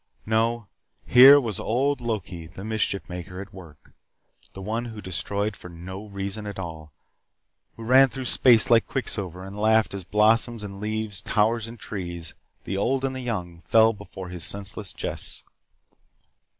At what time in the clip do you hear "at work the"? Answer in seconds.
3.39-4.61